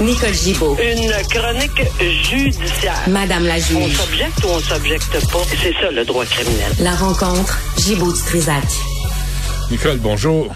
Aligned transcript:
Nicole 0.00 0.32
Gibaud. 0.32 0.76
Une 0.80 1.10
chronique 1.28 1.82
judiciaire. 2.00 3.08
Madame 3.08 3.44
la 3.46 3.54
On 3.54 3.58
juge. 3.58 3.96
s'objecte 3.96 4.44
ou 4.44 4.48
on 4.48 4.60
s'objecte 4.60 5.30
pas? 5.32 5.42
C'est 5.60 5.72
ça 5.74 5.90
le 5.90 6.04
droit 6.04 6.24
criminel. 6.24 6.72
La 6.80 6.94
rencontre, 6.94 7.58
Gibaud-Strisac. 7.78 8.64
Nicole, 9.70 9.98
bonjour. 9.98 10.54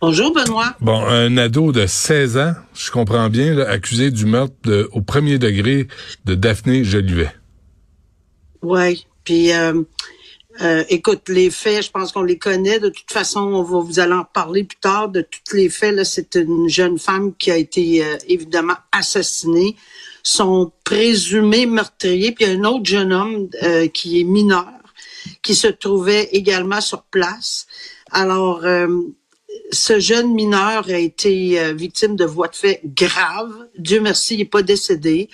Bonjour, 0.00 0.32
Benoît. 0.32 0.74
Bon, 0.80 1.04
un 1.06 1.36
ado 1.36 1.72
de 1.72 1.86
16 1.86 2.38
ans, 2.38 2.54
je 2.74 2.90
comprends 2.90 3.28
bien, 3.28 3.54
là, 3.54 3.68
accusé 3.68 4.10
du 4.10 4.26
meurtre 4.26 4.54
de- 4.64 4.88
au 4.92 5.02
premier 5.02 5.38
degré 5.38 5.86
de 6.24 6.34
Daphné 6.34 6.84
Jolivet. 6.84 7.30
Oui. 8.62 9.06
Puis, 9.24 9.52
euh, 9.52 9.82
euh, 10.62 10.84
écoute, 10.88 11.28
les 11.28 11.50
faits, 11.50 11.86
je 11.86 11.90
pense 11.90 12.12
qu'on 12.12 12.22
les 12.22 12.38
connaît. 12.38 12.80
De 12.80 12.88
toute 12.88 13.10
façon, 13.10 13.40
on 13.40 13.62
va 13.62 13.78
vous 13.78 14.00
allez 14.00 14.12
en 14.12 14.24
parler 14.24 14.64
plus 14.64 14.78
tard. 14.78 15.08
De 15.08 15.22
tous 15.22 15.56
les 15.56 15.68
faits, 15.68 15.94
là, 15.94 16.04
c'est 16.04 16.34
une 16.34 16.68
jeune 16.68 16.98
femme 16.98 17.34
qui 17.36 17.50
a 17.50 17.56
été 17.56 18.04
euh, 18.04 18.16
évidemment 18.28 18.76
assassinée. 18.92 19.76
Son 20.22 20.70
présumé 20.84 21.66
meurtrier, 21.66 22.32
puis 22.32 22.44
un 22.44 22.64
autre 22.64 22.84
jeune 22.84 23.12
homme 23.12 23.48
euh, 23.62 23.88
qui 23.88 24.20
est 24.20 24.24
mineur, 24.24 24.68
qui 25.42 25.54
se 25.54 25.68
trouvait 25.68 26.28
également 26.32 26.80
sur 26.80 27.02
place. 27.04 27.66
Alors, 28.10 28.64
euh, 28.64 28.88
ce 29.72 30.00
jeune 30.00 30.34
mineur 30.34 30.84
a 30.88 30.98
été 30.98 31.60
euh, 31.60 31.72
victime 31.72 32.16
de 32.16 32.24
voies 32.24 32.48
de 32.48 32.56
fait 32.56 32.80
graves. 32.84 33.66
Dieu 33.78 34.00
merci, 34.00 34.34
il 34.34 34.38
n'est 34.38 34.44
pas 34.44 34.62
décédé. 34.62 35.28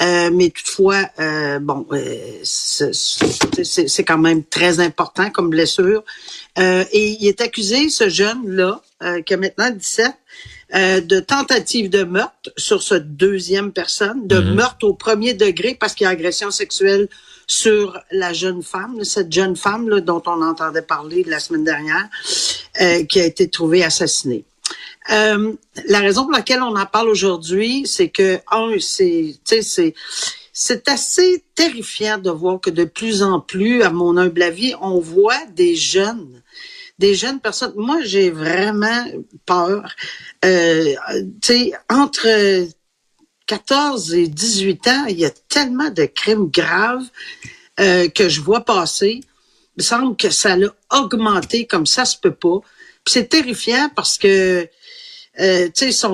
Euh, 0.00 0.30
mais 0.32 0.50
toutefois, 0.50 1.08
euh, 1.20 1.58
bon, 1.58 1.86
euh, 1.92 2.40
c'est 2.42 4.04
quand 4.04 4.18
même 4.18 4.44
très 4.44 4.80
important 4.80 5.30
comme 5.30 5.50
blessure. 5.50 6.02
Euh, 6.58 6.84
et 6.92 7.16
il 7.20 7.26
est 7.26 7.40
accusé, 7.40 7.90
ce 7.90 8.08
jeune-là, 8.08 8.80
euh, 9.02 9.22
qui 9.22 9.34
a 9.34 9.36
maintenant 9.36 9.70
17, 9.70 10.12
euh, 10.74 11.00
de 11.00 11.20
tentative 11.20 11.88
de 11.90 12.04
meurtre 12.04 12.50
sur 12.56 12.82
cette 12.82 13.16
deuxième 13.16 13.72
personne, 13.72 14.26
de 14.26 14.40
meurtre 14.40 14.86
au 14.86 14.94
premier 14.94 15.34
degré 15.34 15.76
parce 15.78 15.94
qu'il 15.94 16.04
y 16.04 16.08
a 16.08 16.10
agression 16.10 16.50
sexuelle 16.50 17.08
sur 17.46 17.98
la 18.10 18.32
jeune 18.32 18.62
femme, 18.62 19.04
cette 19.04 19.32
jeune 19.32 19.56
femme 19.56 19.88
là, 19.88 20.00
dont 20.00 20.22
on 20.26 20.42
entendait 20.42 20.82
parler 20.82 21.24
la 21.24 21.38
semaine 21.38 21.64
dernière, 21.64 22.08
euh, 22.80 23.04
qui 23.04 23.20
a 23.20 23.24
été 23.24 23.48
trouvée 23.48 23.84
assassinée. 23.84 24.44
Euh, 25.10 25.52
la 25.86 26.00
raison 26.00 26.22
pour 26.22 26.32
laquelle 26.32 26.62
on 26.62 26.76
en 26.76 26.86
parle 26.86 27.08
aujourd'hui, 27.08 27.86
c'est 27.86 28.08
que 28.08 28.38
un, 28.50 28.70
c'est, 28.80 29.36
tu 29.44 29.56
sais, 29.56 29.62
c'est, 29.62 29.94
c'est 30.52 30.88
assez 30.88 31.44
terrifiant 31.54 32.18
de 32.18 32.30
voir 32.30 32.60
que 32.60 32.70
de 32.70 32.84
plus 32.84 33.22
en 33.22 33.40
plus, 33.40 33.82
à 33.82 33.90
mon 33.90 34.16
humble 34.16 34.42
avis, 34.42 34.74
on 34.80 34.98
voit 35.00 35.44
des 35.54 35.76
jeunes, 35.76 36.42
des 36.98 37.14
jeunes 37.14 37.40
personnes. 37.40 37.74
Moi, 37.76 38.02
j'ai 38.02 38.30
vraiment 38.30 39.04
peur. 39.46 39.94
Euh, 40.44 40.94
tu 41.42 41.54
sais, 41.54 41.72
entre 41.90 42.68
14 43.46 44.14
et 44.14 44.28
18 44.28 44.88
ans, 44.88 45.04
il 45.08 45.18
y 45.18 45.24
a 45.24 45.30
tellement 45.48 45.90
de 45.90 46.04
crimes 46.04 46.50
graves 46.50 47.04
euh, 47.80 48.08
que 48.08 48.28
je 48.28 48.40
vois 48.40 48.64
passer. 48.64 49.20
Il 49.76 49.78
me 49.78 49.82
semble 49.82 50.16
que 50.16 50.30
ça 50.30 50.56
a 50.90 51.00
augmenté 51.00 51.66
comme 51.66 51.86
ça 51.86 52.04
se 52.04 52.16
peut 52.16 52.34
pas. 52.34 52.60
Puis 53.04 53.14
c'est 53.14 53.28
terrifiant 53.28 53.90
parce 53.94 54.16
que 54.16 54.68
euh, 55.40 55.68
tu 55.74 55.92
sais, 55.92 56.08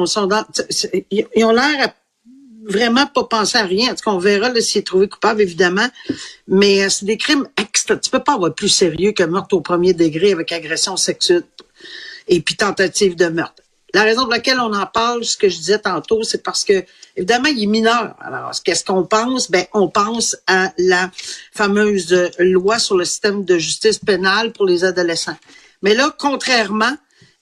ils 1.11 1.45
ont 1.45 1.53
l'air 1.53 1.89
à 1.89 1.95
vraiment 2.65 3.07
pas 3.07 3.25
penser 3.25 3.59
à 3.59 3.65
rien. 3.65 3.93
En 3.93 3.95
tout 3.95 4.05
cas, 4.05 4.11
on 4.11 4.19
verra 4.19 4.53
s'il 4.61 4.81
est 4.81 4.87
trouvé 4.87 5.09
coupable, 5.09 5.43
évidemment. 5.43 5.89
Mais 6.49 6.85
euh, 6.85 6.89
c'est 6.89 7.05
des 7.05 7.17
crimes 7.17 7.47
extra. 7.57 7.97
Tu 7.97 8.11
peux 8.11 8.23
pas 8.23 8.35
avoir 8.35 8.55
plus 8.55 8.69
sérieux 8.69 9.13
que 9.13 9.23
meurtre 9.23 9.55
au 9.57 9.61
premier 9.61 9.95
degré 9.95 10.33
avec 10.33 10.53
agression 10.53 10.97
sexuelle 10.97 11.45
et 12.29 12.41
puis 12.41 12.57
tentative 12.57 13.17
de 13.17 13.27
meurtre. 13.27 13.63
La 13.93 14.05
raison 14.05 14.23
pour 14.23 14.31
laquelle 14.31 14.61
on 14.61 14.73
en 14.73 14.87
parle, 14.87 15.25
ce 15.25 15.37
que 15.37 15.49
je 15.49 15.57
disais 15.57 15.81
tantôt, 15.81 16.23
c'est 16.23 16.45
parce 16.45 16.63
que, 16.63 16.85
évidemment, 17.17 17.49
il 17.49 17.65
est 17.65 17.67
mineur. 17.67 18.15
Alors, 18.21 18.53
qu'est-ce 18.65 18.85
qu'on 18.85 19.05
pense? 19.05 19.51
Ben, 19.51 19.65
on 19.75 19.89
pense 19.89 20.37
à 20.47 20.73
la 20.79 21.11
fameuse 21.53 22.31
loi 22.39 22.79
sur 22.79 22.97
le 22.97 23.05
système 23.05 23.45
de 23.45 23.59
justice 23.59 23.99
pénale 23.99 24.53
pour 24.53 24.65
les 24.65 24.85
adolescents. 24.85 25.37
Mais 25.83 25.95
là, 25.95 26.15
contrairement 26.17 26.97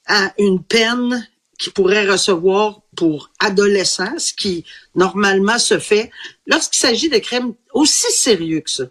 à 0.06 0.33
une 0.39 0.62
peine 0.62 1.29
qu'il 1.59 1.73
pourrait 1.73 2.06
recevoir 2.06 2.81
pour 2.99 3.31
adolescents, 3.39 4.19
ce 4.19 4.33
qui 4.35 4.65
normalement 4.97 5.61
se 5.61 5.79
fait 5.79 6.11
lorsqu'il 6.49 6.81
s'agit 6.81 7.09
de 7.09 7.19
crimes 7.19 7.55
aussi 7.73 8.11
sérieux 8.11 8.59
que 8.59 8.71
ça, 8.71 8.85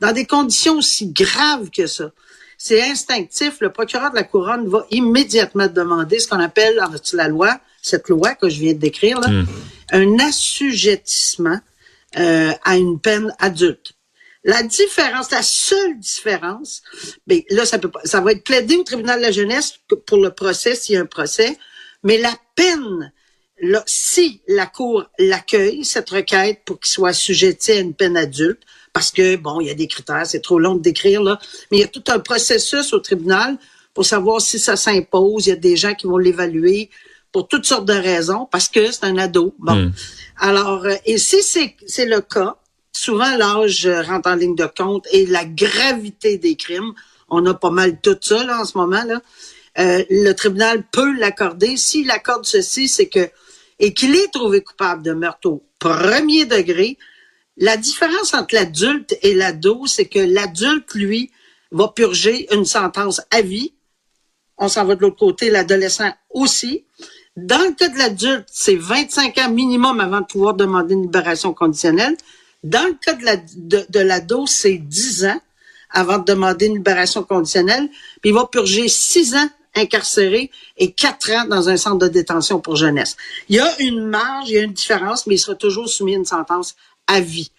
dans 0.00 0.10
des 0.10 0.26
conditions 0.26 0.78
aussi 0.78 1.12
graves 1.12 1.70
que 1.70 1.86
ça. 1.86 2.10
C'est 2.58 2.82
instinctif. 2.82 3.58
Le 3.60 3.70
procureur 3.70 4.10
de 4.10 4.16
la 4.16 4.24
couronne 4.24 4.66
va 4.66 4.84
immédiatement 4.90 5.68
demander 5.68 6.18
ce 6.18 6.26
qu'on 6.26 6.40
appelle 6.40 6.80
en 6.80 6.90
la 7.12 7.28
loi, 7.28 7.60
cette 7.80 8.08
loi 8.08 8.34
que 8.34 8.48
je 8.48 8.58
viens 8.58 8.72
de 8.72 8.78
décrire, 8.78 9.20
là, 9.20 9.28
un 9.92 10.18
assujettissement 10.18 11.60
euh, 12.18 12.50
à 12.64 12.76
une 12.76 12.98
peine 12.98 13.32
adulte. 13.38 13.92
La 14.42 14.64
différence, 14.64 15.30
la 15.30 15.44
seule 15.44 15.96
différence, 16.00 16.82
ben 17.28 17.40
là, 17.50 17.64
ça 17.66 17.78
peut 17.78 17.90
pas, 17.90 18.00
ça 18.04 18.20
va 18.20 18.32
être 18.32 18.42
plaidé 18.42 18.74
au 18.76 18.82
tribunal 18.82 19.20
de 19.20 19.26
la 19.26 19.30
jeunesse 19.30 19.74
pour 20.06 20.18
le 20.18 20.30
procès 20.30 20.74
s'il 20.74 20.96
y 20.96 20.98
a 20.98 21.02
un 21.02 21.06
procès, 21.06 21.56
mais 22.02 22.18
la 22.18 22.34
peine, 22.56 23.12
là, 23.60 23.82
si 23.86 24.40
la 24.48 24.66
cour 24.66 25.04
l'accueille, 25.18 25.84
cette 25.84 26.10
requête 26.10 26.62
pour 26.64 26.80
qu'il 26.80 26.90
soit 26.90 27.10
assujetti 27.10 27.72
à 27.72 27.80
une 27.80 27.94
peine 27.94 28.16
adulte, 28.16 28.60
parce 28.92 29.10
que 29.10 29.36
bon, 29.36 29.60
il 29.60 29.66
y 29.66 29.70
a 29.70 29.74
des 29.74 29.88
critères, 29.88 30.26
c'est 30.26 30.40
trop 30.40 30.58
long 30.58 30.76
de 30.76 30.82
décrire 30.82 31.22
là, 31.22 31.38
mais 31.70 31.78
il 31.78 31.80
y 31.80 31.84
a 31.84 31.88
tout 31.88 32.04
un 32.08 32.20
processus 32.20 32.92
au 32.92 33.00
tribunal 33.00 33.58
pour 33.92 34.04
savoir 34.04 34.40
si 34.40 34.58
ça 34.58 34.76
s'impose. 34.76 35.46
Il 35.46 35.50
y 35.50 35.52
a 35.52 35.56
des 35.56 35.76
gens 35.76 35.94
qui 35.94 36.06
vont 36.06 36.18
l'évaluer 36.18 36.90
pour 37.32 37.48
toutes 37.48 37.66
sortes 37.66 37.86
de 37.86 37.92
raisons, 37.92 38.46
parce 38.50 38.68
que 38.68 38.90
c'est 38.92 39.04
un 39.04 39.18
ado. 39.18 39.54
Bon, 39.58 39.90
alors 40.38 40.84
euh, 40.84 40.94
et 41.04 41.18
si 41.18 41.42
c'est 41.42 42.06
le 42.06 42.20
cas, 42.20 42.56
souvent 42.92 43.36
l'âge 43.36 43.86
rentre 43.86 44.30
en 44.30 44.36
ligne 44.36 44.54
de 44.54 44.66
compte 44.66 45.06
et 45.10 45.26
la 45.26 45.44
gravité 45.44 46.38
des 46.38 46.54
crimes. 46.56 46.92
On 47.28 47.44
a 47.46 47.54
pas 47.54 47.70
mal 47.70 48.00
tout 48.00 48.16
ça 48.20 48.44
là 48.44 48.60
en 48.60 48.64
ce 48.64 48.78
moment 48.78 49.02
là. 49.04 49.20
Euh, 49.78 50.04
le 50.08 50.32
tribunal 50.32 50.84
peut 50.92 51.18
l'accorder. 51.18 51.76
S'il 51.76 52.10
accorde 52.12 52.44
ceci, 52.44 52.86
c'est 52.86 53.08
que 53.08 53.28
et 53.78 53.92
qu'il 53.94 54.14
est 54.14 54.32
trouvé 54.32 54.62
coupable 54.62 55.02
de 55.02 55.12
meurtre 55.12 55.48
au 55.48 55.62
premier 55.78 56.44
degré, 56.46 56.98
la 57.56 57.76
différence 57.76 58.34
entre 58.34 58.54
l'adulte 58.54 59.16
et 59.22 59.34
l'ado, 59.34 59.86
c'est 59.86 60.06
que 60.06 60.18
l'adulte, 60.18 60.94
lui, 60.94 61.30
va 61.70 61.88
purger 61.88 62.52
une 62.54 62.64
sentence 62.64 63.20
à 63.30 63.42
vie. 63.42 63.74
On 64.58 64.68
s'en 64.68 64.84
va 64.84 64.94
de 64.94 65.00
l'autre 65.00 65.16
côté, 65.16 65.50
l'adolescent 65.50 66.12
aussi. 66.30 66.84
Dans 67.36 67.58
le 67.58 67.72
cas 67.74 67.88
de 67.88 67.98
l'adulte, 67.98 68.46
c'est 68.50 68.76
25 68.76 69.38
ans 69.38 69.50
minimum 69.50 69.98
avant 70.00 70.20
de 70.20 70.26
pouvoir 70.26 70.54
demander 70.54 70.94
une 70.94 71.02
libération 71.02 71.52
conditionnelle. 71.52 72.16
Dans 72.62 72.84
le 72.86 72.94
cas 72.94 73.14
de 73.14 73.24
la- 73.24 73.36
de- 73.36 73.86
de 73.88 74.00
l'ado, 74.00 74.46
c'est 74.46 74.78
10 74.78 75.24
ans 75.26 75.40
avant 75.90 76.18
de 76.18 76.24
demander 76.24 76.66
une 76.66 76.74
libération 76.74 77.24
conditionnelle. 77.24 77.88
Puis 78.20 78.30
il 78.30 78.34
va 78.34 78.46
purger 78.46 78.88
6 78.88 79.34
ans 79.34 79.48
incarcéré 79.74 80.50
et 80.76 80.92
4 80.92 81.30
ans 81.32 81.44
dans 81.48 81.68
un 81.68 81.76
centre 81.76 81.98
de 81.98 82.08
détention 82.08 82.60
pour 82.60 82.76
jeunesse. 82.76 83.16
Il 83.48 83.56
y 83.56 83.60
a 83.60 83.80
une 83.80 84.06
marge, 84.06 84.48
il 84.48 84.54
y 84.54 84.58
a 84.58 84.62
une 84.62 84.72
différence, 84.72 85.26
mais 85.26 85.34
il 85.34 85.38
sera 85.38 85.54
toujours 85.54 85.88
soumis 85.88 86.14
à 86.14 86.18
une 86.18 86.24
sentence 86.24 86.74
à 87.06 87.20
vie 87.20 87.50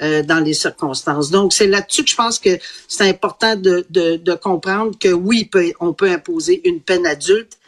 euh, 0.00 0.22
dans 0.22 0.40
les 0.40 0.54
circonstances. 0.54 1.30
Donc, 1.30 1.52
c'est 1.52 1.66
là-dessus 1.66 2.04
que 2.04 2.10
je 2.10 2.16
pense 2.16 2.38
que 2.38 2.58
c'est 2.88 3.08
important 3.08 3.56
de, 3.56 3.86
de, 3.90 4.16
de 4.16 4.34
comprendre 4.34 4.96
que 4.98 5.08
oui, 5.08 5.50
on 5.80 5.92
peut 5.92 6.10
imposer 6.10 6.66
une 6.68 6.80
peine 6.80 7.06
adulte 7.06 7.58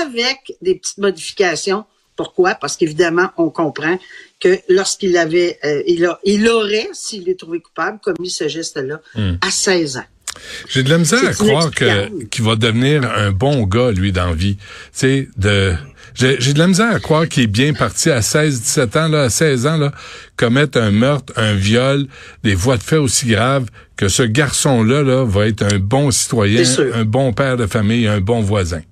avec 0.00 0.56
des 0.60 0.74
petites 0.74 0.98
modifications. 0.98 1.84
Pourquoi? 2.14 2.54
Parce 2.54 2.76
qu'évidemment, 2.76 3.30
on 3.36 3.50
comprend 3.50 3.98
que 4.38 4.58
lorsqu'il 4.68 5.16
avait, 5.16 5.58
euh, 5.64 5.82
il, 5.86 6.04
a, 6.04 6.20
il 6.24 6.48
aurait, 6.48 6.88
s'il 6.92 7.28
est 7.28 7.38
trouvé 7.38 7.60
coupable, 7.60 7.98
commis 8.00 8.30
ce 8.30 8.48
geste-là 8.48 9.00
à 9.40 9.50
16 9.50 9.96
ans. 9.96 10.04
J'ai 10.68 10.82
de 10.82 10.90
la 10.90 10.98
misère 10.98 11.20
à 11.26 11.32
croire 11.32 11.70
que 11.70 12.24
qu'il 12.26 12.44
va 12.44 12.56
devenir 12.56 13.04
un 13.10 13.30
bon 13.32 13.64
gars, 13.64 13.90
lui, 13.90 14.12
dans 14.12 14.32
vie. 14.32 14.56
C'est 14.92 15.28
de... 15.36 15.74
J'ai 16.14 16.36
de 16.52 16.58
la 16.58 16.66
misère 16.66 16.90
à 16.94 17.00
croire 17.00 17.26
qu'il 17.26 17.44
est 17.44 17.46
bien 17.46 17.72
parti 17.72 18.10
à 18.10 18.20
16, 18.20 18.60
17 18.60 18.96
ans, 18.96 19.08
là, 19.08 19.22
à 19.22 19.30
16 19.30 19.66
ans, 19.66 19.76
là, 19.78 19.92
commettre 20.36 20.78
un 20.78 20.90
meurtre, 20.90 21.32
un 21.36 21.54
viol, 21.54 22.06
des 22.44 22.54
voies 22.54 22.76
de 22.76 22.82
fait 22.82 22.98
aussi 22.98 23.26
graves, 23.26 23.66
que 23.96 24.08
ce 24.08 24.22
garçon-là, 24.22 25.02
là, 25.02 25.24
va 25.24 25.46
être 25.46 25.62
un 25.62 25.78
bon 25.78 26.10
citoyen, 26.10 26.60
un 26.94 27.04
bon 27.06 27.32
père 27.32 27.56
de 27.56 27.66
famille, 27.66 28.06
un 28.06 28.20
bon 28.20 28.40
voisin. 28.42 28.82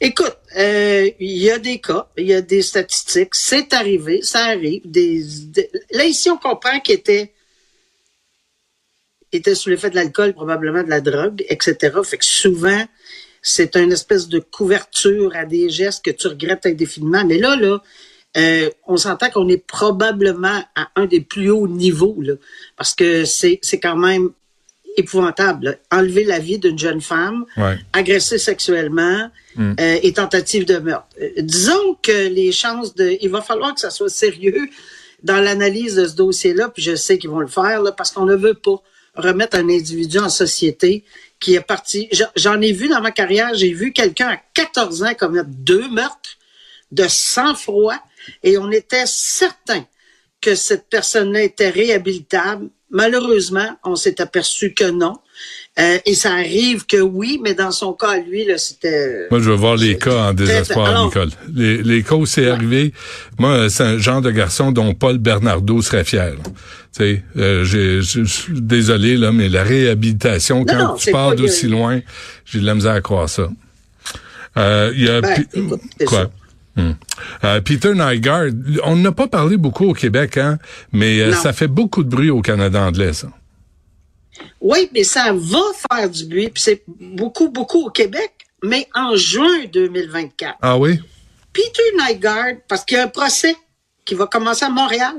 Écoute, 0.00 0.36
euh, 0.58 1.08
il 1.20 1.38
y 1.38 1.50
a 1.50 1.58
des 1.58 1.78
cas, 1.78 2.06
il 2.18 2.26
y 2.26 2.34
a 2.34 2.40
des 2.40 2.62
statistiques, 2.62 3.34
c'est 3.34 3.72
arrivé, 3.72 4.20
ça 4.22 4.46
arrive. 4.46 4.82
Des, 4.84 5.22
des- 5.46 5.70
là, 5.92 6.04
ici, 6.04 6.28
on 6.28 6.38
comprend 6.38 6.80
qu'il 6.80 6.96
était, 6.96 7.31
était 9.32 9.54
sous 9.54 9.68
l'effet 9.70 9.90
de 9.90 9.94
l'alcool, 9.96 10.32
probablement 10.34 10.82
de 10.82 10.90
la 10.90 11.00
drogue, 11.00 11.44
etc. 11.48 11.76
Fait 12.04 12.18
que 12.18 12.24
souvent, 12.24 12.84
c'est 13.40 13.76
une 13.76 13.92
espèce 13.92 14.28
de 14.28 14.38
couverture 14.38 15.32
à 15.34 15.44
des 15.44 15.68
gestes 15.70 16.04
que 16.04 16.10
tu 16.10 16.28
regrettes 16.28 16.66
indéfiniment. 16.66 17.24
Mais 17.24 17.38
là, 17.38 17.56
là, 17.56 17.82
euh, 18.36 18.70
on 18.86 18.96
s'entend 18.96 19.30
qu'on 19.30 19.48
est 19.48 19.64
probablement 19.66 20.62
à 20.74 20.88
un 20.96 21.06
des 21.06 21.20
plus 21.20 21.50
hauts 21.50 21.68
niveaux, 21.68 22.16
là, 22.20 22.34
parce 22.76 22.94
que 22.94 23.24
c'est 23.24 23.58
quand 23.82 23.96
même 23.96 24.30
épouvantable. 24.96 25.64
là. 25.64 25.74
Enlever 25.98 26.24
la 26.24 26.38
vie 26.38 26.58
d'une 26.58 26.78
jeune 26.78 27.00
femme, 27.00 27.46
Ouais. 27.56 27.76
agresser 27.92 28.38
sexuellement 28.38 29.30
Mm. 29.56 29.72
euh, 29.80 29.98
et 30.02 30.12
tentative 30.12 30.64
de 30.66 30.76
meurtre. 30.78 31.06
Euh, 31.20 31.28
disons 31.38 31.94
que 32.02 32.28
les 32.28 32.52
chances 32.52 32.94
de... 32.94 33.16
Il 33.22 33.30
va 33.30 33.40
falloir 33.40 33.74
que 33.74 33.80
ça 33.80 33.90
soit 33.90 34.08
sérieux 34.10 34.68
dans 35.22 35.40
l'analyse 35.40 35.94
de 35.94 36.06
ce 36.06 36.14
dossier-là, 36.14 36.68
puis 36.68 36.82
je 36.82 36.94
sais 36.94 37.16
qu'ils 37.18 37.30
vont 37.30 37.40
le 37.40 37.46
faire, 37.46 37.82
là, 37.82 37.92
parce 37.92 38.10
qu'on 38.10 38.26
ne 38.26 38.34
veut 38.36 38.54
pas 38.54 38.82
remettre 39.14 39.56
un 39.56 39.68
individu 39.68 40.18
en 40.18 40.28
société 40.28 41.04
qui 41.38 41.54
est 41.54 41.60
parti. 41.60 42.08
J'en- 42.36 42.60
ai 42.60 42.72
vu 42.72 42.88
dans 42.88 43.00
ma 43.00 43.10
carrière, 43.10 43.54
j'ai 43.54 43.72
vu 43.72 43.92
quelqu'un 43.92 44.28
à 44.28 44.36
14 44.54 45.02
ans 45.02 45.14
commettre 45.14 45.48
deux 45.50 45.88
meurtres 45.88 46.38
de 46.90 47.06
sang-froid 47.08 47.96
et 48.42 48.58
on 48.58 48.70
était 48.70 49.06
certain 49.06 49.84
que 50.40 50.54
cette 50.54 50.88
personne-là 50.88 51.42
était 51.42 51.70
réhabilitable. 51.70 52.68
Malheureusement, 52.90 53.76
on 53.84 53.96
s'est 53.96 54.20
aperçu 54.20 54.74
que 54.74 54.84
non. 54.90 55.14
Euh, 55.80 55.98
et 56.04 56.14
ça 56.14 56.32
arrive 56.34 56.84
que 56.84 56.98
oui, 57.00 57.40
mais 57.42 57.54
dans 57.54 57.70
son 57.70 57.94
cas, 57.94 58.18
lui, 58.18 58.44
là, 58.44 58.58
c'était... 58.58 59.26
Moi, 59.30 59.40
je 59.40 59.48
veux 59.50 59.56
voir 59.56 59.76
les 59.76 59.96
cas 59.96 60.28
en 60.28 60.34
désespoir, 60.34 60.86
Alors- 60.86 61.06
Nicole. 61.06 61.30
Les, 61.54 61.82
les 61.82 62.02
cas 62.02 62.14
où 62.16 62.26
c'est 62.26 62.46
arrivé, 62.50 62.92
moi, 63.38 63.70
c'est 63.70 63.82
un 63.84 63.96
genre 63.96 64.20
de 64.20 64.30
garçon 64.30 64.70
dont 64.70 64.92
Paul 64.92 65.16
Bernardo 65.16 65.80
serait 65.80 66.04
fier. 66.04 66.34
Tu 66.44 66.50
sais, 66.92 67.22
euh, 67.38 67.64
j'ai- 67.64 68.02
je 68.02 68.22
suis 68.24 68.60
désolé, 68.60 69.16
là, 69.16 69.32
mais 69.32 69.48
la 69.48 69.62
réhabilitation, 69.62 70.66
quand 70.66 70.76
non, 70.78 70.94
tu 70.96 71.10
pars 71.10 71.34
d'aussi 71.34 71.68
loin, 71.68 72.00
j'ai 72.44 72.60
de 72.60 72.66
la 72.66 72.74
misère 72.74 72.92
à 72.92 73.00
croire 73.00 73.30
ça. 73.30 73.48
Euh, 74.58 74.92
il 74.94 75.04
y 75.04 75.08
a 75.08 75.22
Ben, 75.22 75.34
Pi- 75.36 75.58
écoute, 75.58 75.80
c'est 75.98 76.04
quoi? 76.04 76.30
Hmm. 76.76 76.92
Euh, 77.44 77.60
Peter 77.62 77.92
Nygaard, 77.94 78.48
on 78.84 78.96
n'a 78.96 79.12
pas 79.12 79.26
parlé 79.26 79.56
beaucoup 79.56 79.86
au 79.88 79.94
Québec, 79.94 80.36
hein, 80.36 80.58
mais 80.92 81.20
euh, 81.20 81.32
ça 81.32 81.54
fait 81.54 81.66
beaucoup 81.68 82.04
de 82.04 82.10
bruit 82.10 82.28
au 82.30 82.42
Canada 82.42 82.82
anglais, 82.82 83.14
ça. 83.14 83.28
Oui, 84.60 84.88
mais 84.92 85.04
ça 85.04 85.32
va 85.32 85.60
faire 85.90 86.08
du 86.08 86.24
bruit, 86.26 86.48
puis 86.48 86.62
c'est 86.62 86.82
beaucoup, 86.86 87.48
beaucoup 87.48 87.86
au 87.86 87.90
Québec, 87.90 88.32
mais 88.62 88.88
en 88.94 89.16
juin 89.16 89.64
2024. 89.72 90.56
Ah 90.62 90.78
oui? 90.78 90.98
Peter 91.52 91.82
Nygaard, 91.98 92.54
parce 92.68 92.84
qu'il 92.84 92.96
y 92.96 93.00
a 93.00 93.04
un 93.04 93.08
procès 93.08 93.54
qui 94.04 94.14
va 94.14 94.26
commencer 94.26 94.64
à 94.64 94.70
Montréal 94.70 95.14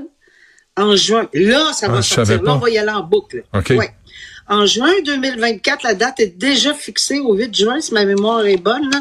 en 0.76 0.96
juin. 0.96 1.28
Là, 1.32 1.72
ça 1.72 1.86
Ah, 1.88 1.92
va 1.92 2.02
savais 2.02 2.26
sortir. 2.26 2.42
Là, 2.42 2.54
on 2.54 2.58
va 2.58 2.70
y 2.70 2.78
aller 2.78 2.90
en 2.90 3.02
boucle. 3.02 3.44
OK. 3.54 3.70
Ouais. 3.70 3.90
En 4.48 4.66
juin 4.66 4.92
2024, 5.04 5.84
la 5.84 5.94
date 5.94 6.20
est 6.20 6.36
déjà 6.36 6.74
fixée 6.74 7.20
au 7.20 7.34
8 7.34 7.54
juin, 7.56 7.80
si 7.80 7.94
ma 7.94 8.04
mémoire 8.04 8.44
est 8.44 8.56
bonne, 8.58 8.90
là. 8.90 9.00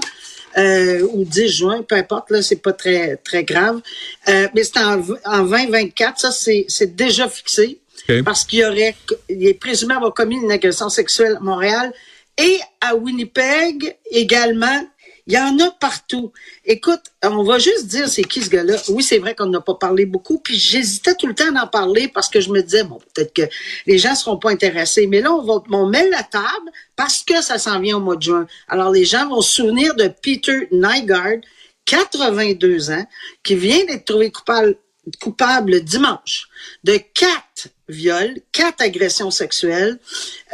Euh, 0.56 1.07
ou 1.13 1.25
10 1.25 1.50
juin, 1.50 1.81
peu 1.81 1.95
importe, 1.95 2.30
là, 2.30 2.44
c'est 2.44 2.62
pas 2.62 2.74
très 2.74 3.18
très 3.18 3.44
grave. 3.44 3.81
Euh, 4.30 4.48
mais 4.54 4.63
c'est 4.63 4.77
en, 4.77 5.01
en 5.25 5.44
2024, 5.44 6.19
ça 6.19 6.31
c'est 6.31 6.95
déjà 6.95 7.27
fixé 7.27 7.80
Parce 8.26 8.46
qu'il 8.46 8.60
y 8.60 8.66
aurait, 8.66 8.96
il 9.30 9.48
est 9.48 9.54
présumé 9.54 9.96
avoir 9.96 10.14
commis 10.14 10.36
une 10.36 10.52
agression 10.52 10.90
sexuelle 10.90 11.38
à 11.38 11.40
Montréal 11.40 11.94
et 12.38 12.60
à 12.82 12.96
Winnipeg 12.96 13.98
également. 14.12 14.88
Il 15.26 15.34
y 15.34 15.38
en 15.38 15.58
a 15.60 15.72
partout. 15.72 16.34
Écoute, 16.66 17.00
on 17.24 17.44
va 17.44 17.58
juste 17.58 17.88
dire 17.88 18.10
c'est 18.10 18.24
qui 18.24 18.42
ce 18.42 18.50
gars-là. 18.50 18.76
Oui, 18.90 19.02
c'est 19.02 19.20
vrai 19.20 19.36
qu'on 19.36 19.46
n'a 19.46 19.62
pas 19.62 19.76
parlé 19.76 20.06
beaucoup, 20.06 20.38
puis 20.40 20.56
j'hésitais 20.56 21.16
tout 21.16 21.28
le 21.28 21.34
temps 21.34 21.50
d'en 21.50 21.66
parler 21.66 22.10
parce 22.10 22.28
que 22.28 22.42
je 22.42 22.50
me 22.50 22.62
disais, 22.62 22.84
bon, 22.84 23.00
peut-être 23.14 23.34
que 23.34 23.44
les 23.86 23.98
gens 23.98 24.16
seront 24.16 24.36
pas 24.36 24.52
intéressés. 24.52 25.08
Mais 25.08 25.22
là, 25.22 25.32
on 25.32 25.42
va 25.42 25.64
on 25.72 25.88
met 25.88 26.10
la 26.10 26.24
table 26.24 26.70
parce 26.98 27.24
que 27.24 27.42
ça 27.42 27.58
s'en 27.58 27.80
vient 27.80 27.98
au 27.98 28.00
mois 28.02 28.18
de 28.18 28.22
juin. 28.22 28.48
Alors, 28.68 28.92
les 28.92 29.06
gens 29.06 29.30
vont 29.30 29.40
se 29.40 29.54
souvenir 29.54 29.96
de 29.96 30.10
Peter 30.10 30.68
Nygaard, 30.74 31.40
82 31.86 32.92
ans, 32.92 33.06
qui 33.44 33.56
vient 33.56 33.86
d'être 33.86 34.04
trouvé 34.04 34.30
coupable, 34.30 34.76
coupable 35.22 35.82
dimanche 35.82 36.48
de 36.84 36.98
quatre 37.14 37.68
viols, 37.90 38.40
quatre 38.52 38.82
agressions 38.82 39.32
sexuelles 39.32 40.00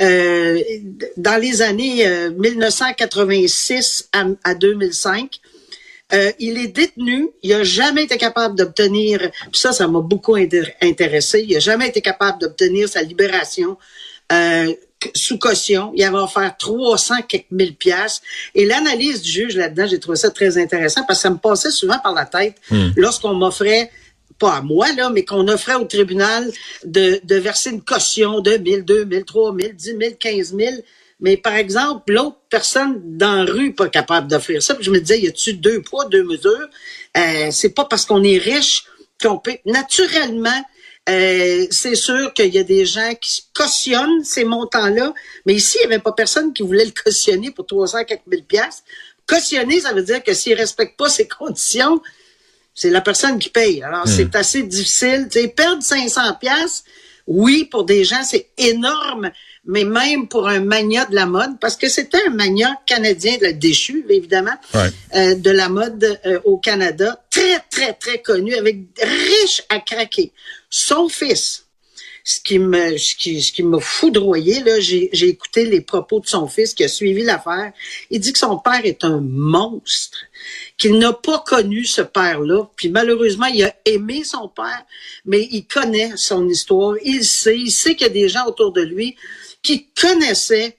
euh, 0.02 0.60
dans 1.18 1.40
les 1.40 1.62
années 1.62 2.08
euh, 2.08 2.32
1986 2.32 4.10
à, 4.14 4.26
à 4.44 4.54
2005. 4.56 5.40
Euh, 6.12 6.32
il 6.40 6.58
est 6.58 6.68
détenu. 6.70 7.30
Il 7.44 7.54
a 7.54 7.64
jamais 7.64 8.04
été 8.06 8.18
capable 8.18 8.56
d'obtenir. 8.58 9.20
puis 9.52 9.60
Ça, 9.62 9.72
ça 9.72 9.88
m'a 9.88 10.00
beaucoup 10.02 10.36
intér- 10.36 10.74
intéressé. 10.82 11.46
Il 11.48 11.56
a 11.56 11.60
jamais 11.60 11.88
été 11.88 12.02
capable 12.02 12.40
d'obtenir 12.42 12.90
sa 12.90 13.04
libération 13.04 13.78
euh, 14.32 14.74
sous 15.14 15.38
caution. 15.38 15.92
Il 15.96 16.04
avait 16.04 16.18
offert 16.18 16.56
300 16.58 17.22
quelques 17.28 17.52
mille 17.52 17.76
piastres. 17.76 18.24
Et 18.56 18.66
l'analyse 18.66 19.22
du 19.22 19.30
juge 19.32 19.56
là-dedans, 19.56 19.86
j'ai 19.86 20.00
trouvé 20.00 20.18
ça 20.18 20.32
très 20.32 20.58
intéressant 20.58 21.04
parce 21.08 21.20
que 21.20 21.24
ça 21.24 21.30
me 21.30 21.38
passait 21.38 21.72
souvent 21.72 22.00
par 22.00 22.14
la 22.16 22.26
tête 22.26 22.56
lorsqu'on 22.96 23.36
m'offrait 23.36 23.92
pas 24.40 24.56
à 24.56 24.62
moi, 24.62 24.92
là, 24.94 25.10
mais 25.10 25.26
qu'on 25.26 25.48
offrait 25.48 25.76
au 25.76 25.86
tribunal 25.86 26.52
de, 26.86 27.20
de 27.24 27.36
verser 27.36 27.72
une 27.72 27.84
caution 27.84 28.40
de 28.40 28.52
1000, 28.58 28.86
2000, 28.86 29.26
3000, 29.26 29.76
10 29.76 29.86
000, 30.00 30.00
15 30.20 30.56
000. 30.56 30.76
Mais 31.20 31.36
par 31.36 31.54
exemple, 31.56 32.14
l'autre 32.14 32.38
personne 32.50 33.02
dans 33.18 33.44
la 33.44 33.52
rue 33.52 33.74
pas 33.74 33.90
capable 33.90 34.28
d'offrir 34.28 34.64
ça. 34.64 34.76
Puis 34.76 34.86
je 34.86 34.92
me 34.92 35.00
disais, 35.00 35.20
y 35.20 35.28
a-tu 35.28 35.54
deux 35.54 35.82
poids, 35.82 36.06
deux 36.06 36.24
mesures? 36.24 36.70
Euh, 37.18 37.50
c'est 37.52 37.76
pas 37.76 37.86
parce 37.86 38.06
qu'on 38.06 38.24
est 38.24 38.38
riche 38.38 38.86
qu'on 39.22 39.38
peut. 39.38 39.58
Naturellement, 39.66 40.64
euh, 41.10 41.66
c'est 41.72 41.96
sûr 41.96 42.34
qu'il 42.34 42.54
y 42.54 42.60
a 42.60 42.64
des 42.64 42.86
gens 42.86 43.14
qui 43.20 43.44
cautionnent 43.54 44.24
ces 44.24 44.46
montants-là, 44.46 45.14
mais 45.46 45.56
ici, 45.56 45.78
il 45.82 45.88
n'y 45.88 45.94
avait 45.94 46.04
pas 46.04 46.14
personne 46.14 46.54
qui 46.54 46.64
voulait 46.64 46.86
le 46.86 46.92
cautionner 46.92 47.52
pour 47.52 47.66
300 47.66 48.06
quelques 48.06 48.28
mille 48.28 48.46
piastres. 48.46 48.84
Cautionner, 49.28 49.82
ça 49.82 49.94
veut 49.94 50.04
dire 50.04 50.24
que 50.24 50.34
s'il 50.34 50.54
respecte 50.54 50.98
pas 50.98 51.10
ces 51.10 51.28
conditions, 51.28 52.02
c'est 52.80 52.90
la 52.90 53.02
personne 53.02 53.38
qui 53.40 53.50
paye. 53.50 53.84
Alors, 53.84 54.08
c'est 54.08 54.34
assez 54.38 54.64
difficile. 54.64 55.28
Tu 55.30 55.42
sais, 55.42 55.48
perdre 55.50 55.84
500 55.84 56.36
pièces, 56.40 56.86
oui, 57.28 57.66
pour 57.70 57.84
des 57.84 58.06
gens, 58.06 58.24
c'est 58.24 58.48
énorme, 58.58 59.32
mais 59.66 59.84
même 59.84 60.30
pour 60.30 60.48
un 60.48 60.62
mania 60.62 61.06
de 61.06 61.14
la 61.14 61.26
mode, 61.26 61.60
parce 61.60 61.76
que 61.76 61.90
c'était 61.90 62.22
un 62.26 62.30
mania 62.30 62.74
canadien 62.86 63.38
de 63.38 63.44
la 63.44 63.52
déchu, 63.52 64.06
évidemment, 64.10 64.56
Ouais. 64.74 64.90
euh, 65.16 65.36
de 65.36 65.52
la 65.52 65.68
mode 65.68 66.20
euh, 66.26 66.40
au 66.46 66.58
Canada, 66.58 67.22
très, 67.30 67.60
très, 67.70 67.92
très 67.94 68.22
connu, 68.22 68.56
avec 68.56 68.78
riche 69.02 69.62
à 69.68 69.80
craquer. 69.80 70.32
Son 70.70 71.10
fils, 71.10 71.66
ce 72.30 72.40
qui 72.40 72.60
me 72.60 72.96
ce 72.96 73.16
qui, 73.16 73.42
ce 73.42 73.52
qui 73.52 73.64
m'a 73.64 73.80
foudroyé 73.80 74.64
là 74.64 74.80
j'ai 74.80 75.28
écouté 75.28 75.66
les 75.66 75.82
propos 75.82 76.20
de 76.20 76.28
son 76.28 76.46
fils 76.48 76.76
qui 76.76 76.84
a 76.84 76.88
suivi 76.88 77.24
l'affaire. 77.24 77.74
Il 78.12 78.20
dit 78.20 78.34
que 78.34 78.38
son 78.38 78.60
père 78.60 78.82
est 78.84 79.04
un 79.04 79.20
monstre 79.20 80.20
qu'il 80.78 81.00
n'a 81.00 81.12
pas 81.12 81.40
connu 81.40 81.86
ce 81.86 82.04
père 82.04 82.42
là 82.42 82.70
puis 82.76 82.90
malheureusement 82.90 83.48
il 83.48 83.64
a 83.64 83.76
aimé 83.84 84.24
son 84.24 84.48
père 84.48 84.86
mais 85.26 85.48
il 85.50 85.66
connaît 85.66 86.12
son 86.18 86.48
histoire. 86.48 86.96
Il 87.04 87.26
sait 87.26 87.58
il 87.58 87.72
sait 87.72 87.96
qu'il 87.96 88.06
y 88.06 88.10
a 88.12 88.14
des 88.14 88.30
gens 88.30 88.46
autour 88.46 88.74
de 88.74 88.82
lui 88.82 89.16
qui 89.64 89.88
connaissaient 90.00 90.78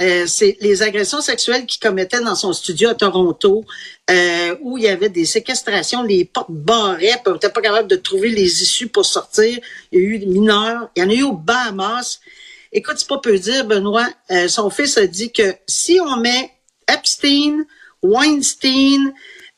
euh, 0.00 0.26
c'est 0.26 0.56
les 0.60 0.82
agressions 0.82 1.20
sexuelles 1.20 1.66
qu'il 1.66 1.80
commettait 1.80 2.20
dans 2.20 2.34
son 2.34 2.52
studio 2.52 2.90
à 2.90 2.94
Toronto, 2.94 3.64
euh, 4.10 4.56
où 4.62 4.78
il 4.78 4.84
y 4.84 4.88
avait 4.88 5.08
des 5.08 5.24
séquestrations, 5.24 6.02
les 6.02 6.24
portes 6.24 6.50
barraient, 6.50 7.20
puis 7.22 7.28
on 7.28 7.32
n'était 7.32 7.50
pas 7.50 7.60
capable 7.60 7.88
de 7.88 7.96
trouver 7.96 8.30
les 8.30 8.62
issues 8.62 8.88
pour 8.88 9.04
sortir. 9.04 9.58
Il 9.92 10.00
y 10.00 10.02
a 10.02 10.04
eu 10.04 10.18
des 10.18 10.26
mineurs, 10.26 10.90
il 10.96 11.02
y 11.02 11.06
en 11.06 11.10
a 11.10 11.14
eu 11.14 11.22
au 11.22 11.32
Bahamas. 11.32 12.20
Écoute, 12.72 12.96
c'est 12.98 13.08
pas 13.08 13.18
peu 13.18 13.38
dire, 13.38 13.64
Benoît, 13.64 14.08
euh, 14.30 14.48
son 14.48 14.70
fils 14.70 14.98
a 14.98 15.06
dit 15.06 15.32
que 15.32 15.54
si 15.66 15.98
on 16.00 16.16
met 16.18 16.50
Epstein, 16.86 17.64
Weinstein, 18.02 19.12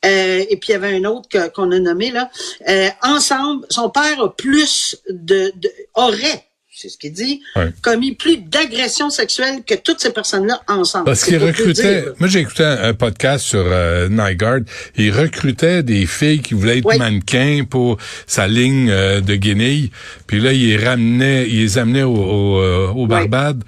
euh, 0.05 0.45
et 0.49 0.57
puis 0.57 0.71
il 0.71 0.73
y 0.73 0.75
avait 0.75 0.97
un 0.97 1.05
autre 1.05 1.29
qu'on 1.51 1.71
a 1.73 1.79
nommé 1.79 2.11
là, 2.11 2.31
euh, 2.69 2.89
ensemble, 3.03 3.67
son 3.69 3.91
père 3.91 4.21
a 4.23 4.35
plus 4.35 4.97
de, 5.11 5.53
de 5.57 5.71
aurait, 5.95 6.47
c'est 6.81 6.89
ce 6.89 6.97
qu'il 6.99 7.13
dit, 7.13 7.41
Ouais. 7.57 7.71
commis 7.83 8.15
plus 8.15 8.39
d'agressions 8.39 9.11
sexuelles 9.11 9.61
que 9.67 9.75
toutes 9.75 10.01
ces 10.01 10.11
personnes-là 10.13 10.61
ensemble. 10.69 11.05
Parce 11.07 11.21
C'est 11.21 11.31
qu'il 11.33 11.39
pas 11.39 11.47
peu 11.47 11.51
recrutait. 11.51 12.03
dire. 12.03 12.13
Moi, 12.19 12.29
j'ai 12.29 12.41
écouté 12.41 12.65
un, 12.65 12.83
un 12.85 12.95
podcast 12.95 13.45
sur 13.45 13.65
euh, 13.67 14.09
Nygaard. 14.09 14.61
Il 14.97 15.13
recrutait 15.13 15.83
des 15.83 16.07
filles 16.07 16.41
qui 16.41 16.55
voulaient 16.55 16.79
être 16.79 16.99
mannequins 16.99 17.65
pour 17.69 17.99
sa 18.27 18.47
ligne 18.49 18.89
euh, 18.91 19.21
de 19.21 19.35
guenilles. 19.37 19.91
Puis 20.27 20.41
là, 20.41 20.53
il 20.53 20.67
les 20.69 20.77
ramenait, 20.77 21.49
il 21.49 21.59
les 21.61 21.79
amenait 21.79 22.03
au, 22.03 22.15
au, 22.17 22.61
euh, 22.61 22.89
au 22.89 23.07
Barbade. 23.07 23.63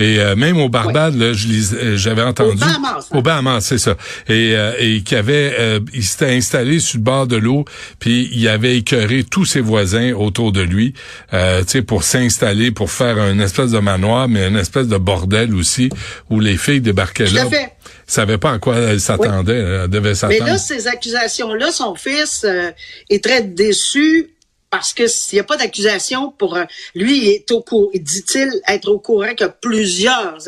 Et 0.00 0.18
euh, 0.18 0.34
même 0.34 0.56
au 0.58 0.68
Barbade, 0.68 1.14
là, 1.14 1.32
je 1.32 1.46
euh, 1.74 1.96
j'avais 1.96 2.22
entendu. 2.22 2.56
Bahamas, 2.58 3.08
hein. 3.12 3.16
Au 3.18 3.22
Bahamas, 3.22 3.60
c'est 3.60 3.78
ça. 3.78 3.96
Et, 4.28 4.54
euh, 4.56 4.72
et 4.78 5.02
qui 5.02 5.14
avait, 5.14 5.54
euh, 5.58 5.80
il 5.92 6.02
s'était 6.02 6.34
installé 6.34 6.80
sur 6.80 6.98
le 6.98 7.04
bord 7.04 7.26
de 7.26 7.36
l'eau, 7.36 7.64
puis 7.98 8.28
il 8.32 8.48
avait 8.48 8.76
écœuré 8.78 9.24
tous 9.24 9.44
ses 9.44 9.60
voisins 9.60 10.12
autour 10.14 10.52
de 10.52 10.62
lui, 10.62 10.94
euh, 11.34 11.60
tu 11.60 11.68
sais, 11.68 11.82
pour 11.82 12.02
s'installer, 12.02 12.70
pour 12.70 12.90
faire 12.90 13.18
une 13.18 13.40
espèce 13.40 13.70
de 13.70 13.78
manoir, 13.78 14.28
mais 14.28 14.48
une 14.48 14.56
espèce 14.56 14.88
de 14.88 14.96
bordel 14.96 15.54
aussi, 15.54 15.90
où 16.30 16.40
les 16.40 16.56
filles 16.56 16.80
débarquaient 16.80 17.26
Tout 17.26 17.34
là. 17.34 17.46
fait. 17.46 17.72
Savaient 18.06 18.38
pas 18.38 18.52
à 18.54 18.58
quoi 18.58 18.76
elles 18.76 19.00
s'attendaient, 19.00 19.54
elles 19.84 19.88
devaient 19.88 20.08
Mais 20.08 20.14
s'attendre. 20.14 20.46
là, 20.46 20.58
ces 20.58 20.88
accusations-là, 20.88 21.70
son 21.70 21.94
fils 21.94 22.42
euh, 22.44 22.70
est 23.08 23.22
très 23.22 23.42
déçu 23.42 24.30
parce 24.70 24.94
que 24.94 25.08
s'il 25.08 25.36
n'y 25.36 25.40
a 25.40 25.44
pas 25.44 25.56
d'accusation 25.56 26.30
pour 26.30 26.56
euh, 26.56 26.64
lui, 26.94 27.18
il 27.18 27.28
est 27.30 27.50
au 27.50 27.60
courant, 27.60 27.90
dit-il 27.92 28.50
être 28.68 28.88
au 28.88 28.98
courant 28.98 29.34
que 29.34 29.44
plusieurs 29.44 30.38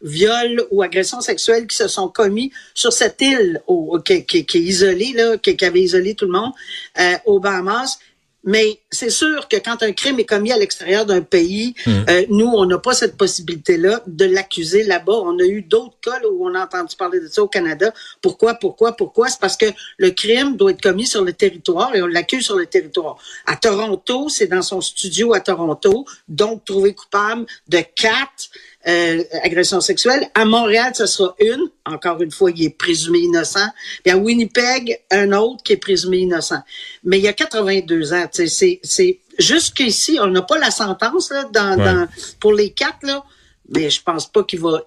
viols 0.00 0.64
ou 0.70 0.82
agressions 0.82 1.20
sexuelles 1.20 1.66
qui 1.66 1.76
se 1.76 1.88
sont 1.88 2.08
commis 2.08 2.52
sur 2.72 2.92
cette 2.92 3.20
île 3.20 3.60
au, 3.66 3.98
qui, 3.98 4.12
est 4.14 4.54
isolée 4.54 5.12
là, 5.14 5.36
qui, 5.38 5.56
qui 5.56 5.64
avait 5.64 5.82
isolé 5.82 6.14
tout 6.14 6.26
le 6.26 6.32
monde 6.32 6.52
euh, 7.00 7.16
aux 7.26 7.40
Bahamas. 7.40 7.98
Mais 8.44 8.80
c'est 8.90 9.10
sûr 9.10 9.48
que 9.48 9.56
quand 9.56 9.82
un 9.82 9.92
crime 9.92 10.20
est 10.20 10.24
commis 10.24 10.52
à 10.52 10.58
l'extérieur 10.58 11.06
d'un 11.06 11.22
pays, 11.22 11.74
Hmm. 11.86 12.04
euh, 12.08 12.24
nous, 12.28 12.46
on 12.46 12.66
n'a 12.66 12.78
pas 12.78 12.94
cette 12.94 13.16
possibilité-là 13.16 14.02
de 14.06 14.24
l'accuser 14.24 14.84
là-bas. 14.84 15.12
On 15.12 15.38
a 15.38 15.44
eu 15.44 15.62
d'autres 15.62 15.96
cas 16.02 16.18
là, 16.20 16.28
où 16.30 16.46
on 16.46 16.54
a 16.54 16.64
entendu 16.64 16.96
parler 16.96 17.20
de 17.20 17.28
ça 17.28 17.42
au 17.42 17.48
Canada. 17.48 17.92
Pourquoi, 18.20 18.54
pourquoi, 18.54 18.92
pourquoi? 18.92 19.28
C'est 19.28 19.40
parce 19.40 19.56
que 19.56 19.66
le 19.98 20.10
crime 20.10 20.56
doit 20.56 20.70
être 20.72 20.80
commis 20.82 21.06
sur 21.06 21.22
le 21.22 21.32
territoire 21.32 21.94
et 21.94 22.02
on 22.02 22.06
l'accuse 22.06 22.44
sur 22.44 22.56
le 22.56 22.66
territoire. 22.66 23.16
À 23.46 23.56
Toronto, 23.56 24.28
c'est 24.28 24.46
dans 24.46 24.62
son 24.62 24.80
studio 24.80 25.34
à 25.34 25.40
Toronto, 25.40 26.04
donc 26.28 26.64
trouvé 26.64 26.94
coupable 26.94 27.46
de 27.68 27.78
quatre 27.94 28.50
euh, 28.86 29.22
agressions 29.42 29.80
sexuelles. 29.80 30.28
À 30.34 30.44
Montréal, 30.44 30.92
ce 30.94 31.06
sera 31.06 31.34
une. 31.40 31.70
Encore 31.86 32.20
une 32.22 32.30
fois, 32.30 32.50
il 32.54 32.64
est 32.64 32.70
présumé 32.76 33.20
innocent. 33.20 33.66
Puis 34.02 34.12
à 34.12 34.16
Winnipeg, 34.16 35.00
un 35.10 35.32
autre 35.32 35.62
qui 35.62 35.72
est 35.72 35.78
présumé 35.78 36.18
innocent. 36.18 36.62
Mais 37.04 37.18
il 37.18 37.24
y 37.24 37.28
a 37.28 37.32
82 37.32 38.12
ans. 38.12 38.26
C'est, 38.32 38.80
c'est 38.82 39.20
jusqu'ici, 39.38 40.18
on 40.20 40.26
n'a 40.28 40.42
pas 40.42 40.58
la 40.58 40.70
sentence 40.70 41.30
là, 41.30 41.44
dans, 41.52 41.78
Ouais. 41.78 41.84
dans, 41.84 42.08
pour 42.40 42.52
les 42.52 42.70
quatre 42.72 43.02
là. 43.02 43.24
Mais 43.70 43.88
je 43.88 44.02
pense 44.02 44.30
pas 44.30 44.42
qu'il 44.44 44.60
va. 44.60 44.82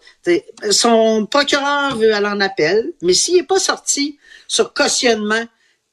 Son 0.69 1.25
procureur 1.25 1.97
veut 1.97 2.13
aller 2.13 2.27
en 2.27 2.39
appel, 2.41 2.93
mais 3.01 3.13
s'il 3.13 3.35
n'est 3.35 3.43
pas 3.43 3.59
sorti 3.59 4.19
sur 4.47 4.71
cautionnement 4.73 5.43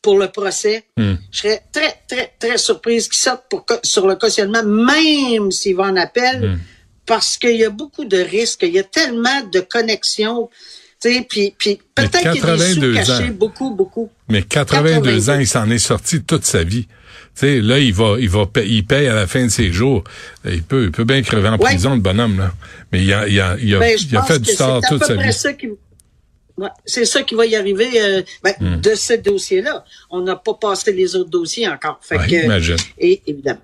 pour 0.02 0.18
le 0.18 0.28
procès, 0.30 0.84
Hmm. 0.98 1.14
je 1.32 1.38
serais 1.38 1.62
très, 1.72 1.94
très, 2.06 2.34
très 2.38 2.58
surprise 2.58 3.08
qu'il 3.08 3.16
sorte 3.18 3.44
pour, 3.48 3.64
sur 3.82 4.06
le 4.06 4.16
cautionnement, 4.16 4.62
même 4.62 5.50
s'il 5.50 5.76
va 5.76 5.84
en 5.84 5.96
appel, 5.96 6.40
Hmm. 6.42 6.58
Parce 7.06 7.36
qu'il 7.36 7.56
y 7.56 7.64
a 7.64 7.70
beaucoup 7.70 8.04
de 8.04 8.16
risques, 8.18 8.62
il 8.62 8.72
y 8.74 8.78
a 8.78 8.82
tellement 8.84 9.42
de 9.52 9.60
connexions, 9.60 10.48
tu 11.02 11.12
sais, 11.12 11.26
puis, 11.28 11.54
puis 11.58 11.78
peut-être 11.94 12.18
qu'il 12.18 12.24
y 12.24 12.28
a 12.28 12.32
des 12.32 12.40
sous 12.40 12.46
82 12.80 12.94
cachés, 12.94 13.12
ans. 13.12 13.28
beaucoup, 13.32 13.70
beaucoup. 13.74 14.10
Mais 14.28 14.42
82 14.42 14.90
82. 15.02 15.30
ans, 15.30 15.38
il 15.38 15.46
s'en 15.46 15.70
est 15.70 15.78
sorti 15.78 16.22
toute 16.22 16.44
sa 16.44 16.62
vie. 16.64 16.86
Tu 16.86 17.40
sais, 17.40 17.60
là, 17.60 17.78
il 17.80 17.92
va, 17.92 18.16
il 18.20 18.28
va, 18.30 18.46
payer, 18.46 18.76
il 18.76 18.86
paye 18.86 19.08
à 19.08 19.14
la 19.14 19.26
fin 19.26 19.44
de 19.44 19.48
ses 19.50 19.72
jours. 19.72 20.04
Il 20.44 20.62
peut, 20.62 20.84
il 20.84 20.90
peut 20.92 21.02
bien 21.04 21.20
crever 21.22 21.48
en 21.48 21.58
Ouais. 21.58 21.70
prison, 21.70 21.94
le 21.94 22.00
bonhomme, 22.00 22.38
là. 22.38 22.52
Mais 22.92 23.02
il 23.02 23.12
a, 23.12 23.26
il 23.26 23.40
a, 23.40 23.56
il 23.60 23.74
a, 23.74 23.78
Ben, 23.80 23.98
il 24.10 24.16
a 24.16 24.22
fait 24.22 24.38
du 24.38 24.54
tort 24.54 24.80
toute 24.88 25.04
sa 25.04 25.14
vie. 25.14 25.30
Ouais, 26.56 26.68
c'est 26.86 27.04
ça 27.04 27.24
qui 27.24 27.34
va 27.34 27.44
y 27.46 27.56
arriver 27.56 27.88
euh, 28.00 28.22
ben, 28.44 28.54
Hmm. 28.60 28.80
de 28.80 28.94
ce 28.94 29.14
dossier-là. 29.14 29.84
On 30.10 30.20
n'a 30.22 30.36
pas 30.36 30.54
passé 30.54 30.92
les 30.92 31.16
autres 31.16 31.30
dossiers 31.30 31.66
encore. 31.68 31.98
Fait 32.00 32.16
Ouais, 32.16 32.28
que, 32.28 32.44
imagine. 32.44 32.76
Et 32.98 33.20
évidemment. 33.26 33.58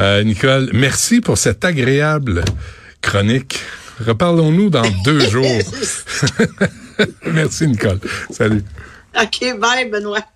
Euh, 0.00 0.24
Nicole, 0.24 0.70
merci 0.72 1.20
pour 1.20 1.38
cette 1.38 1.64
agréable 1.64 2.44
chronique. 3.00 3.60
Reparlons-nous 4.04 4.70
dans 4.70 4.82
deux 5.04 5.20
jours. 5.20 5.58
merci, 7.26 7.68
Nicole. 7.68 8.00
Salut. 8.30 8.64
OK, 9.16 9.58
bye, 9.58 9.88
Benoît. 9.88 10.26